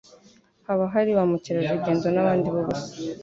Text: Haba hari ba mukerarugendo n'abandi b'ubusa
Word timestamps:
Haba 0.67 0.83
hari 0.93 1.11
ba 1.17 1.23
mukerarugendo 1.31 2.07
n'abandi 2.11 2.47
b'ubusa 2.53 2.91